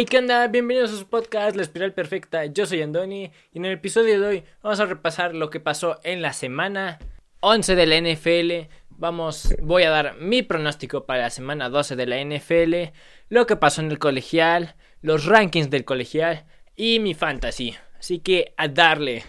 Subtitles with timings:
[0.00, 0.48] Hey, ¿qué?
[0.50, 2.46] Bienvenidos a su podcast La Espiral Perfecta.
[2.46, 6.00] Yo soy Andoni y en el episodio de hoy vamos a repasar lo que pasó
[6.04, 6.98] en la semana
[7.40, 8.72] 11 de la NFL.
[8.88, 12.94] Vamos, voy a dar mi pronóstico para la semana 12 de la NFL,
[13.28, 16.46] lo que pasó en el colegial, los rankings del colegial
[16.76, 17.76] y mi fantasy.
[17.98, 19.24] Así que a darle.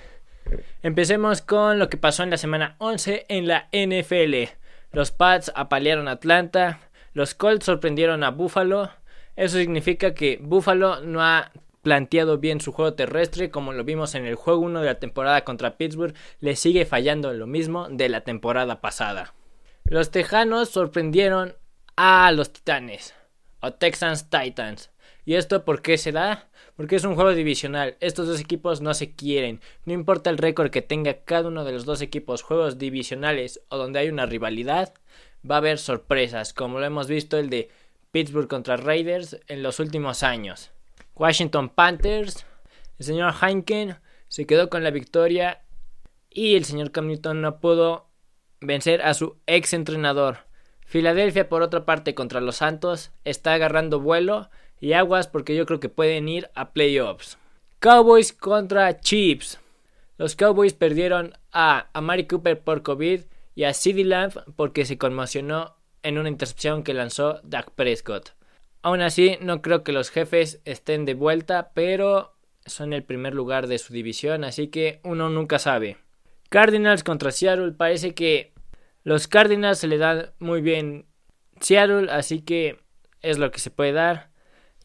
[0.84, 4.54] Empecemos con lo que pasó en la semana 11 en la NFL.
[4.94, 6.80] Los Pats apalearon a Atlanta,
[7.12, 8.90] los Colts sorprendieron a Buffalo.
[9.42, 11.52] Eso significa que Buffalo no ha
[11.82, 15.44] planteado bien su juego terrestre, como lo vimos en el juego 1 de la temporada
[15.44, 19.34] contra Pittsburgh, le sigue fallando lo mismo de la temporada pasada.
[19.84, 21.56] Los Tejanos sorprendieron
[21.96, 23.16] a los Titanes,
[23.62, 24.92] o Texans Titans.
[25.26, 26.48] ¿Y esto por qué se da?
[26.76, 27.98] Porque es un juego divisional.
[28.00, 29.60] Estos dos equipos no se quieren.
[29.86, 33.78] No importa el récord que tenga cada uno de los dos equipos, juegos divisionales o
[33.78, 34.94] donde hay una rivalidad,
[35.50, 37.70] va a haber sorpresas, como lo hemos visto el de
[38.12, 40.72] Pittsburgh contra Raiders en los últimos años.
[41.16, 42.46] Washington Panthers,
[43.00, 45.62] el señor Heineken se quedó con la victoria
[46.30, 48.08] y el señor Cam Newton no pudo
[48.60, 50.40] vencer a su ex entrenador.
[50.86, 55.80] Filadelfia, por otra parte, contra los Santos, está agarrando vuelo y aguas porque yo creo
[55.80, 57.38] que pueden ir a playoffs.
[57.80, 59.60] Cowboys contra Chiefs.
[60.18, 63.22] Los Cowboys perdieron a Amari Cooper por COVID
[63.56, 68.32] y a CeeDee Lamb porque se conmocionó en una intercepción que lanzó Dak Prescott.
[68.82, 72.36] Aún así, no creo que los jefes estén de vuelta, pero
[72.66, 75.98] son el primer lugar de su división, así que uno nunca sabe.
[76.50, 78.54] Cardinals contra Seattle, parece que
[79.04, 81.06] los Cardinals se le dan muy bien
[81.60, 82.80] Seattle, así que
[83.22, 84.32] es lo que se puede dar.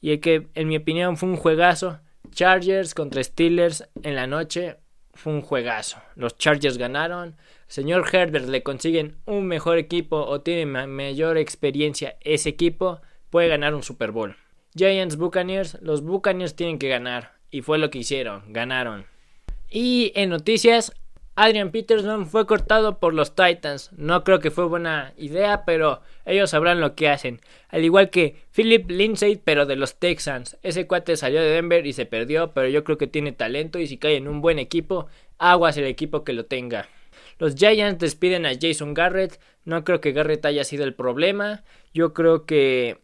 [0.00, 2.00] Y el que, en mi opinión, fue un juegazo.
[2.30, 4.76] Chargers contra Steelers en la noche
[5.16, 5.98] fue un juegazo.
[6.14, 7.36] Los Chargers ganaron.
[7.66, 13.00] Señor Herbert le consiguen un mejor equipo o tiene mayor experiencia ese equipo,
[13.30, 14.36] puede ganar un Super Bowl.
[14.76, 17.32] Giants Buccaneers, los Buccaneers tienen que ganar.
[17.50, 19.06] Y fue lo que hicieron, ganaron.
[19.70, 20.92] Y en noticias,
[21.38, 23.90] Adrian Peterson fue cortado por los Titans.
[23.92, 27.42] No creo que fue buena idea, pero ellos sabrán lo que hacen.
[27.68, 30.56] Al igual que Philip Lindsay, pero de los Texans.
[30.62, 33.86] Ese cuate salió de Denver y se perdió, pero yo creo que tiene talento y
[33.86, 36.88] si cae en un buen equipo, aguas el equipo que lo tenga.
[37.38, 39.38] Los Giants despiden a Jason Garrett.
[39.66, 41.64] No creo que Garrett haya sido el problema.
[41.92, 42.96] Yo creo que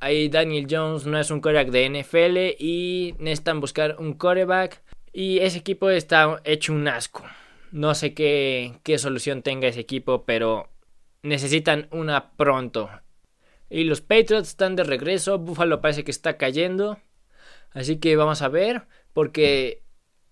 [0.00, 4.82] ahí Daniel Jones no es un coreback de NFL y necesitan buscar un coreback.
[5.14, 7.24] Y ese equipo está hecho un asco.
[7.74, 10.68] No sé qué, solución tenga ese equipo, pero
[11.24, 12.88] necesitan una pronto.
[13.68, 15.40] Y los Patriots están de regreso.
[15.40, 17.00] Buffalo parece que está cayendo.
[17.72, 18.82] Así que vamos a ver.
[19.12, 19.82] Porque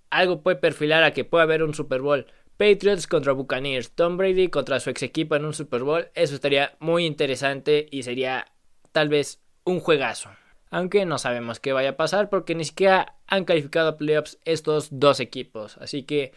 [0.08, 2.26] algo puede perfilar a que pueda haber un Super Bowl.
[2.56, 6.76] Patriots contra Buccaneers, Tom Brady contra su ex equipo en un Super Bowl, eso estaría
[6.78, 8.52] muy interesante y sería
[8.92, 10.30] tal vez un juegazo.
[10.70, 14.88] Aunque no sabemos qué vaya a pasar porque ni siquiera han calificado a playoffs estos
[14.92, 16.32] dos equipos, así que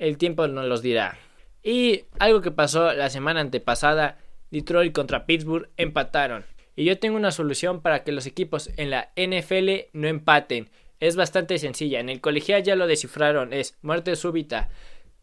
[0.00, 1.18] el tiempo nos los dirá.
[1.62, 4.18] Y algo que pasó la semana antepasada,
[4.50, 6.44] Detroit contra Pittsburgh empataron.
[6.74, 10.70] Y yo tengo una solución para que los equipos en la NFL no empaten.
[10.98, 12.00] Es bastante sencilla.
[12.00, 13.52] En el colegial ya lo descifraron.
[13.52, 14.70] Es muerte súbita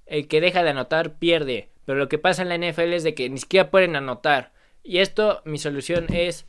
[0.06, 1.70] el que deja de anotar pierde.
[1.86, 4.52] Pero lo que pasa en la NFL es de que ni siquiera pueden anotar.
[4.84, 6.46] Y esto, mi solución es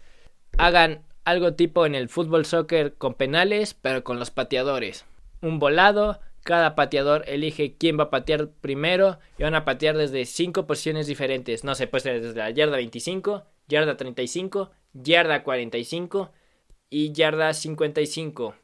[0.58, 5.06] hagan algo tipo en el fútbol soccer con penales, pero con los pateadores.
[5.40, 10.24] Un volado, cada pateador elige quién va a patear primero y van a patear desde
[10.24, 11.62] cinco posiciones diferentes.
[11.62, 16.32] No sé, puede ser desde la yarda 25, yarda 35, yarda 45
[16.88, 18.54] y yarda 55.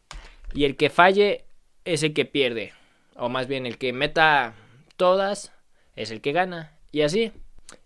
[0.54, 1.44] Y el que falle
[1.84, 2.72] es el que pierde.
[3.16, 4.54] O más bien el que meta
[4.96, 5.52] todas,
[5.94, 6.72] es el que gana.
[6.90, 7.32] Y así.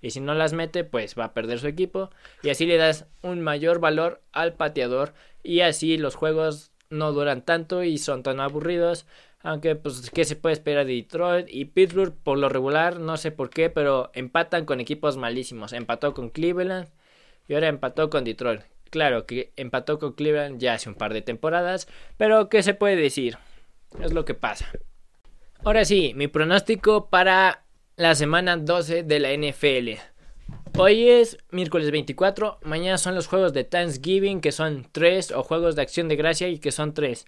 [0.00, 2.10] Y si no las mete, pues va a perder su equipo.
[2.44, 5.12] Y así le das un mayor valor al pateador.
[5.42, 9.06] Y así los juegos no duran tanto y son tan aburridos.
[9.40, 11.46] Aunque, pues, ¿qué se puede esperar de Detroit?
[11.48, 15.72] Y Pittsburgh, por lo regular, no sé por qué, pero empatan con equipos malísimos.
[15.72, 16.88] Empató con Cleveland
[17.46, 18.62] y ahora empató con Detroit.
[18.90, 22.96] Claro que empató con Cleveland ya hace un par de temporadas, pero ¿qué se puede
[22.96, 23.38] decir?
[24.02, 24.70] Es lo que pasa.
[25.64, 27.64] Ahora sí, mi pronóstico para
[27.96, 30.00] la semana 12 de la NFL.
[30.78, 35.74] Hoy es miércoles 24, mañana son los juegos de Thanksgiving que son 3 o juegos
[35.74, 37.26] de acción de gracia y que son 3.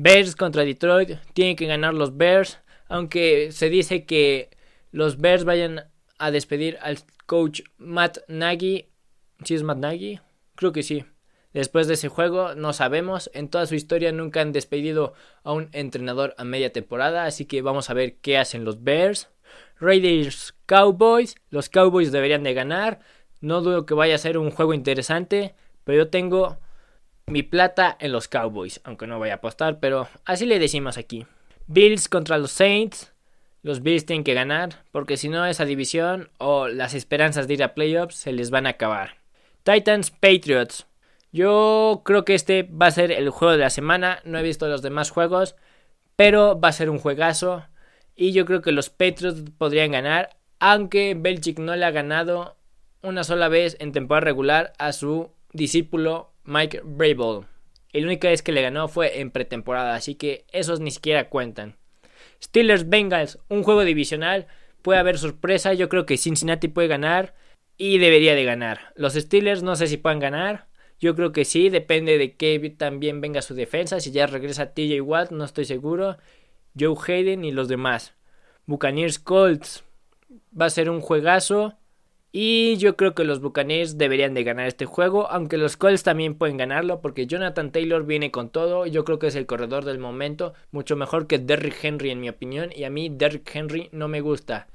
[0.00, 4.48] Bears contra Detroit, tienen que ganar los Bears, aunque se dice que
[4.92, 8.86] los Bears vayan a despedir al coach Matt Nagy.
[9.42, 10.20] ¿Sí es Matt Nagy?
[10.54, 11.04] Creo que sí.
[11.52, 13.28] Después de ese juego, no sabemos.
[13.34, 17.24] En toda su historia nunca han despedido a un entrenador a media temporada.
[17.24, 19.28] Así que vamos a ver qué hacen los Bears.
[19.80, 21.34] Raiders Cowboys.
[21.50, 23.00] Los Cowboys deberían de ganar.
[23.40, 25.56] No dudo que vaya a ser un juego interesante.
[25.82, 26.58] Pero yo tengo
[27.28, 31.26] mi plata en los Cowboys, aunque no voy a apostar, pero así le decimos aquí.
[31.66, 33.12] Bills contra los Saints.
[33.62, 37.62] Los Bills tienen que ganar, porque si no esa división o las esperanzas de ir
[37.62, 39.16] a playoffs se les van a acabar.
[39.64, 40.86] Titans Patriots.
[41.32, 44.20] Yo creo que este va a ser el juego de la semana.
[44.24, 45.56] No he visto los demás juegos,
[46.16, 47.64] pero va a ser un juegazo.
[48.16, 52.56] Y yo creo que los Patriots podrían ganar, aunque Belichick no le ha ganado
[53.02, 57.46] una sola vez en temporada regular a su discípulo Mike Brable.
[57.92, 61.76] El única vez que le ganó fue en pretemporada, así que esos ni siquiera cuentan.
[62.42, 64.46] Steelers Bengals, un juego divisional,
[64.80, 67.34] puede haber sorpresa, yo creo que Cincinnati puede ganar
[67.76, 68.94] y debería de ganar.
[68.96, 70.68] Los Steelers no sé si puedan ganar,
[70.98, 75.02] yo creo que sí, depende de que también venga su defensa, si ya regresa TJ
[75.02, 76.16] Watt, no estoy seguro,
[76.78, 78.14] Joe Hayden y los demás.
[78.64, 79.84] Buccaneers Colts,
[80.58, 81.76] va a ser un juegazo.
[82.30, 86.34] Y yo creo que los Buccaneers deberían de ganar este juego, aunque los Colts también
[86.34, 89.98] pueden ganarlo porque Jonathan Taylor viene con todo, yo creo que es el corredor del
[89.98, 94.08] momento, mucho mejor que Derrick Henry en mi opinión, y a mí Derrick Henry no
[94.08, 94.68] me gusta.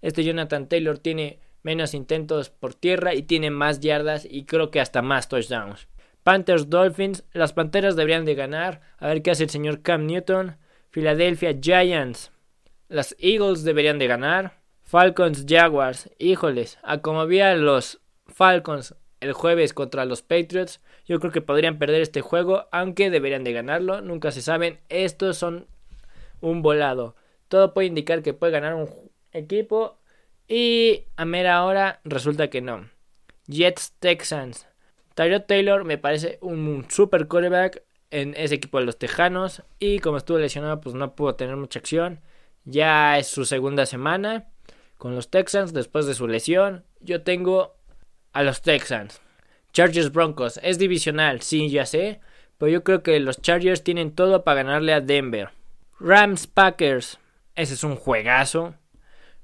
[0.00, 4.80] Este Jonathan Taylor tiene menos intentos por tierra y tiene más yardas y creo que
[4.80, 5.88] hasta más touchdowns.
[6.22, 10.56] Panthers Dolphins, las Panteras deberían de ganar, a ver qué hace el señor Cam Newton.
[10.90, 12.32] Philadelphia Giants,
[12.88, 14.60] las Eagles deberían de ganar.
[14.86, 21.40] Falcons Jaguars, híjoles, a a los Falcons el jueves contra los Patriots, yo creo que
[21.40, 25.66] podrían perder este juego, aunque deberían de ganarlo, nunca se saben, estos son
[26.40, 27.16] un volado.
[27.48, 28.88] Todo puede indicar que puede ganar un
[29.32, 29.98] equipo
[30.46, 32.88] y a mera hora resulta que no.
[33.48, 34.68] Jets Texans.
[35.16, 40.18] Tyrod Taylor me parece un super quarterback en ese equipo de los Tejanos y como
[40.18, 42.20] estuvo lesionado pues no pudo tener mucha acción.
[42.64, 44.46] Ya es su segunda semana
[44.98, 46.84] con los Texans después de su lesión.
[47.00, 47.76] Yo tengo
[48.32, 49.20] a los Texans.
[49.72, 52.20] Chargers Broncos es divisional, sí, ya sé,
[52.58, 55.50] pero yo creo que los Chargers tienen todo para ganarle a Denver.
[56.00, 57.18] Rams Packers,
[57.54, 58.74] ese es un juegazo.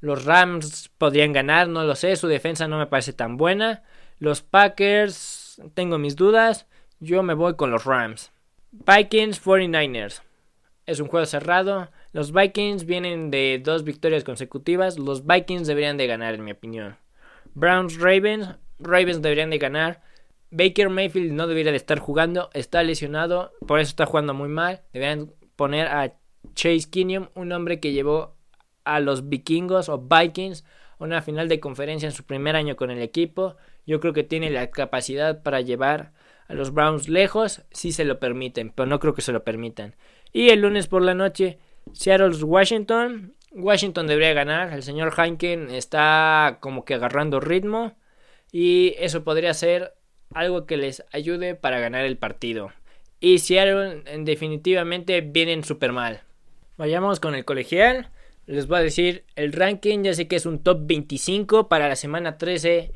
[0.00, 3.82] Los Rams podrían ganar, no lo sé, su defensa no me parece tan buena.
[4.18, 6.66] Los Packers, tengo mis dudas,
[6.98, 8.32] yo me voy con los Rams.
[8.70, 10.22] Vikings 49ers,
[10.86, 11.90] es un juego cerrado.
[12.12, 14.98] Los Vikings vienen de dos victorias consecutivas.
[14.98, 16.96] Los Vikings deberían de ganar, en mi opinión.
[17.54, 18.56] Browns Ravens.
[18.78, 20.02] Ravens deberían de ganar.
[20.50, 22.50] Baker Mayfield no debería de estar jugando.
[22.52, 23.52] Está lesionado.
[23.66, 24.82] Por eso está jugando muy mal.
[24.92, 26.14] Deberían poner a
[26.54, 28.36] Chase Kinium, un hombre que llevó
[28.84, 30.64] a los vikingos o Vikings
[30.98, 33.56] a una final de conferencia en su primer año con el equipo.
[33.86, 36.12] Yo creo que tiene la capacidad para llevar
[36.48, 39.94] a los Browns lejos si se lo permiten, pero no creo que se lo permitan.
[40.32, 41.58] Y el lunes por la noche
[41.92, 43.34] Seattle Washington.
[43.52, 44.72] Washington debería ganar.
[44.72, 47.96] El señor Heineken está como que agarrando ritmo.
[48.50, 49.94] Y eso podría ser
[50.34, 52.72] algo que les ayude para ganar el partido.
[53.20, 56.22] Y Seattle definitivamente vienen súper mal.
[56.76, 58.10] Vayamos con el colegial.
[58.46, 60.02] Les voy a decir el ranking.
[60.02, 62.92] Ya sé que es un top 25 para la semana 13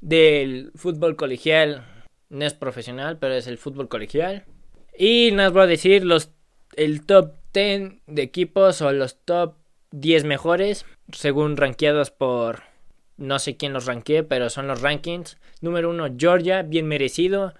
[0.00, 1.86] del fútbol colegial.
[2.28, 4.44] No es profesional, pero es el fútbol colegial.
[4.96, 6.32] Y les voy a decir los,
[6.76, 9.54] el top 10 de equipos o los top
[9.92, 12.62] 10 mejores, según rankeados por
[13.16, 15.36] no sé quién los ranquee, pero son los rankings.
[15.60, 17.54] Número 1 Georgia, bien merecido.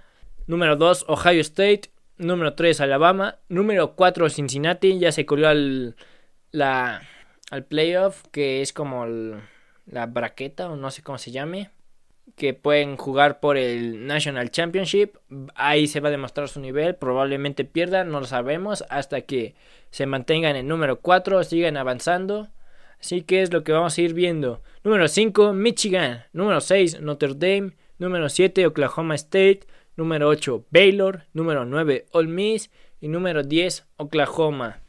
[0.47, 1.90] Número 2 Ohio State.
[2.16, 3.38] Número 3 Alabama.
[3.49, 5.97] Número 4 Cincinnati, ya se colió al,
[6.50, 7.02] la,
[7.50, 9.06] al playoff, que es como
[9.87, 11.70] la braqueta o no sé cómo se llame
[12.37, 15.16] que pueden jugar por el National Championship.
[15.54, 16.94] Ahí se va a demostrar su nivel.
[16.94, 18.84] Probablemente pierdan, no lo sabemos.
[18.88, 19.54] Hasta que
[19.90, 22.49] se mantengan en número 4, sigan avanzando.
[23.00, 24.62] Así que es lo que vamos a ir viendo.
[24.84, 26.25] Número 5, Michigan.
[26.32, 27.72] Número 6, Notre Dame.
[27.99, 29.60] Número 7, Oklahoma State.
[29.96, 31.25] Número 8, Baylor.
[31.32, 32.70] Número 9, Ole Miss.
[33.00, 34.80] Y número 10, Oklahoma.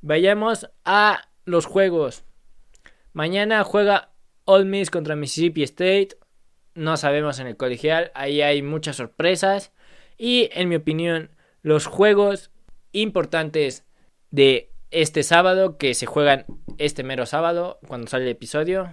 [0.00, 2.24] Vayamos a los juegos.
[3.12, 4.10] Mañana juega
[4.44, 6.16] Ole Miss contra Mississippi State
[6.74, 9.72] no sabemos en el colegial, ahí hay muchas sorpresas
[10.18, 11.30] y en mi opinión
[11.62, 12.50] los juegos
[12.92, 13.84] importantes
[14.30, 16.44] de este sábado que se juegan
[16.78, 18.90] este mero sábado cuando sale el episodio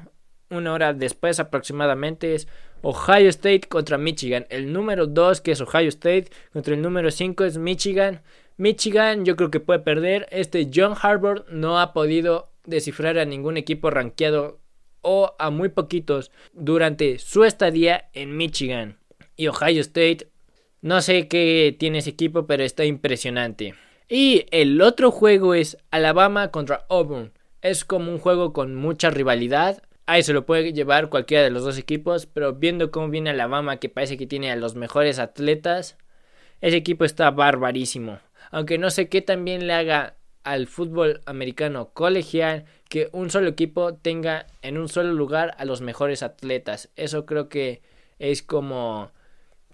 [0.50, 2.48] una hora después aproximadamente es
[2.82, 4.46] Ohio State contra Michigan.
[4.50, 8.22] El número 2 que es Ohio State contra el número 5 es Michigan.
[8.58, 10.28] Michigan yo creo que puede perder.
[10.32, 14.60] Este John Harbour no ha podido descifrar a ningún equipo rankeado
[15.02, 19.00] o a muy poquitos durante su estadía en Michigan.
[19.36, 20.28] Y Ohio State,
[20.82, 23.76] no sé qué tiene ese equipo, pero está impresionante.
[24.08, 27.32] Y el otro juego es Alabama contra Auburn.
[27.62, 29.84] Es como un juego con mucha rivalidad.
[30.08, 33.78] Ahí se lo puede llevar cualquiera de los dos equipos, pero viendo cómo viene Alabama,
[33.78, 35.98] que parece que tiene a los mejores atletas,
[36.62, 38.20] ese equipo está barbarísimo.
[38.52, 40.16] Aunque no sé qué también le haga
[40.50, 45.82] al fútbol americano colegial que un solo equipo tenga en un solo lugar a los
[45.82, 46.90] mejores atletas.
[46.96, 47.84] Eso creo que
[48.18, 49.12] es como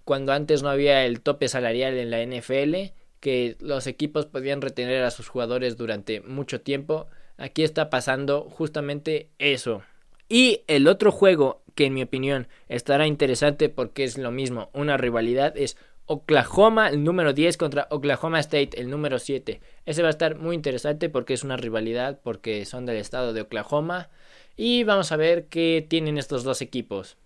[0.03, 5.01] cuando antes no había el tope salarial en la NFL, que los equipos podían retener
[5.03, 7.07] a sus jugadores durante mucho tiempo.
[7.37, 9.81] Aquí está pasando justamente eso.
[10.27, 14.97] Y el otro juego que en mi opinión estará interesante porque es lo mismo, una
[14.97, 15.77] rivalidad, es
[16.07, 19.59] Oklahoma, el número 10 contra Oklahoma State, el número 7.
[19.85, 23.41] Ese va a estar muy interesante porque es una rivalidad, porque son del estado de
[23.41, 24.09] Oklahoma.
[24.55, 27.17] Y vamos a ver qué tienen estos dos equipos.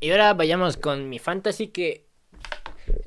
[0.00, 2.06] Y ahora vayamos con mi fantasy, que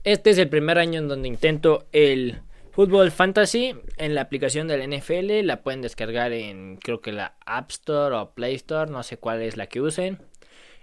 [0.04, 4.88] este es el primer año en donde intento el fútbol fantasy en la aplicación del
[4.90, 5.46] NFL.
[5.46, 9.42] La pueden descargar en creo que la App Store o Play Store, no sé cuál
[9.42, 10.20] es la que usen.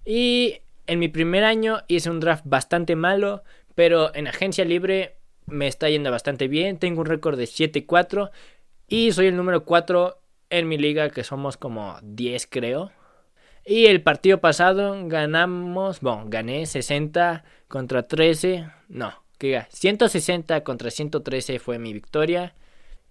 [0.04, 3.42] Y en mi primer año hice un draft bastante malo,
[3.74, 5.16] pero en agencia libre
[5.46, 6.78] me está yendo bastante bien.
[6.78, 8.30] Tengo un récord de 7-4
[8.88, 10.18] y soy el número 4
[10.50, 12.92] en mi liga, que somos como 10 creo.
[13.66, 21.58] Y el partido pasado ganamos, bueno, gané 60 contra 13, no, que 160 contra 113
[21.58, 22.54] fue mi victoria.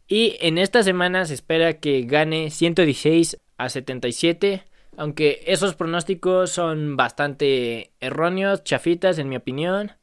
[0.08, 4.64] Y en esta semana se espera que gane 116 a 77.
[4.96, 9.94] Aunque esos pronósticos son bastante erróneos, chafitas en mi opinión.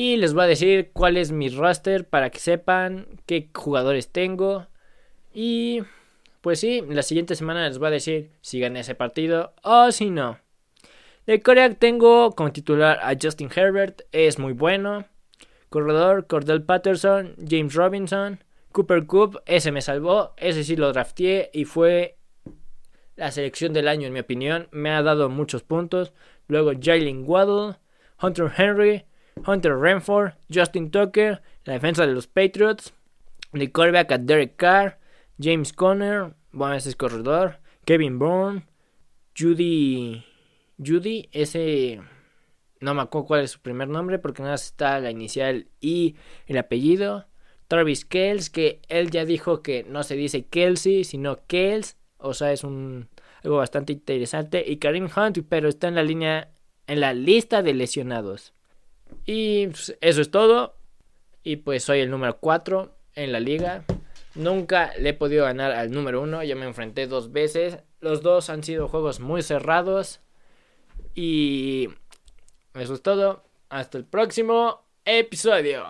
[0.00, 4.68] Y les voy a decir cuál es mi roster para que sepan qué jugadores tengo.
[5.34, 5.82] Y
[6.40, 10.10] pues sí, la siguiente semana les voy a decir si gané ese partido o si
[10.10, 10.38] no.
[11.26, 15.04] De Corea tengo como titular a Justin Herbert, es muy bueno.
[15.68, 21.64] Corredor, Cordell Patterson, James Robinson, Cooper Coop, ese me salvó, ese sí lo drafté y
[21.64, 22.18] fue
[23.16, 24.68] la selección del año en mi opinión.
[24.70, 26.12] Me ha dado muchos puntos.
[26.46, 27.78] Luego Jalen Waddle,
[28.22, 29.04] Hunter Henry,
[29.46, 32.92] Hunter Renford, Justin Tucker, la defensa de los Patriots,
[33.52, 34.98] de quarterback a Derek Carr,
[35.40, 38.66] James Conner, bueno, ese es corredor, Kevin Bourne,
[39.36, 40.24] Judy,
[40.78, 42.00] Judy, ese
[42.80, 46.16] no me acuerdo cuál es su primer nombre porque nada está la inicial y
[46.46, 47.26] el apellido.
[47.66, 52.52] Travis Kells, que él ya dijo que no se dice Kelsey, sino Kells, o sea,
[52.52, 53.08] es un
[53.42, 54.64] algo bastante interesante.
[54.66, 56.50] Y Karim Hunt, pero está en la línea,
[56.86, 58.54] en la lista de lesionados.
[59.30, 60.74] Y pues, eso es todo.
[61.44, 63.84] Y pues soy el número 4 en la liga.
[64.34, 66.44] Nunca le he podido ganar al número 1.
[66.44, 67.76] Ya me enfrenté dos veces.
[68.00, 70.20] Los dos han sido juegos muy cerrados.
[71.14, 71.90] Y
[72.72, 73.44] eso es todo.
[73.68, 75.84] Hasta el próximo episodio.